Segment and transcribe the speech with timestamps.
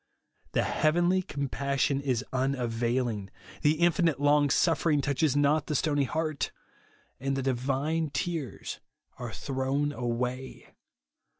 [0.53, 3.29] The heavenly compassion is unavailing;
[3.61, 6.49] the infinite long suffering touches not the stony heart,
[7.19, 8.79] and the divine tears
[9.19, 10.73] are thrown away.